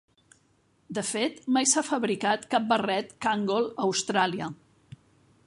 De 0.97 1.03
fet, 1.09 1.37
mai 1.57 1.69
s'ha 1.73 1.83
fabricat 1.89 2.49
cap 2.55 2.67
barret 2.73 3.13
Kangol 3.27 3.71
a 3.75 3.87
Austràlia. 3.91 4.51